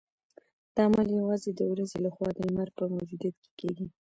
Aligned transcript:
دا 0.75 0.81
عمل 0.89 1.07
یوازې 1.19 1.51
د 1.55 1.61
ورځې 1.71 1.97
لخوا 2.05 2.29
د 2.33 2.39
لمر 2.47 2.69
په 2.77 2.83
موجودیت 2.93 3.35
کې 3.41 3.51
کیږي 3.59 3.87